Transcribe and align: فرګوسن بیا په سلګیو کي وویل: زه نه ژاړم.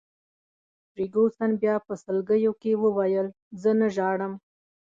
فرګوسن 0.91 1.51
بیا 1.61 1.75
په 1.85 1.93
سلګیو 2.03 2.53
کي 2.61 2.71
وویل: 2.83 3.27
زه 3.61 3.71
نه 3.79 3.87
ژاړم. 3.95 4.33